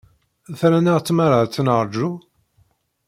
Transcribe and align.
Terra-aneɣ 0.59 0.97
tmara 0.99 1.35
ad 1.41 1.49
t-neṛju? 1.51 2.09